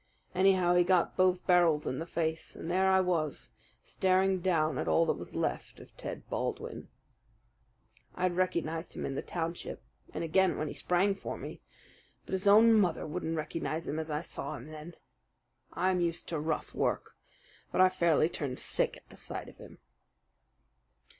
Anyhow, 0.33 0.73
he 0.73 0.83
got 0.83 1.15
both 1.15 1.45
barrels 1.45 1.85
in 1.85 1.99
the 1.99 2.07
face, 2.07 2.55
and 2.55 2.71
there 2.71 2.89
I 2.89 3.01
was, 3.01 3.51
staring 3.83 4.39
down 4.39 4.79
at 4.79 4.87
all 4.87 5.05
that 5.05 5.13
was 5.15 5.35
left 5.35 5.79
of 5.79 5.95
Ted 5.95 6.27
Baldwin. 6.27 6.87
I'd 8.15 8.35
recognized 8.35 8.93
him 8.93 9.05
in 9.05 9.13
the 9.13 9.21
township, 9.21 9.83
and 10.11 10.23
again 10.23 10.57
when 10.57 10.67
he 10.67 10.73
sprang 10.73 11.13
for 11.13 11.37
me; 11.37 11.61
but 12.25 12.33
his 12.33 12.47
own 12.47 12.73
mother 12.73 13.05
wouldn't 13.05 13.37
recognize 13.37 13.87
him 13.87 13.99
as 13.99 14.09
I 14.09 14.23
saw 14.23 14.55
him 14.55 14.69
then. 14.71 14.95
I'm 15.73 16.01
used 16.01 16.27
to 16.29 16.39
rough 16.39 16.73
work; 16.73 17.15
but 17.71 17.79
I 17.79 17.87
fairly 17.89 18.27
turned 18.27 18.57
sick 18.57 18.97
at 18.97 19.07
the 19.09 19.17
sight 19.17 19.47
of 19.49 19.57
him. 19.57 19.77